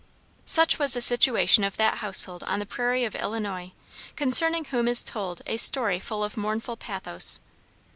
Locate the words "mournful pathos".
6.37-7.39